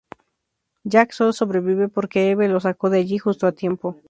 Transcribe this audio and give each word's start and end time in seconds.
Jack 0.83 1.11
solo 1.11 1.31
sobrevive 1.31 1.87
porque 1.87 2.31
Eve 2.31 2.47
lo 2.49 2.59
sacó 2.59 2.89
de 2.89 2.97
allí 2.97 3.19
justo 3.19 3.45
a 3.45 3.51
tiempo. 3.51 3.99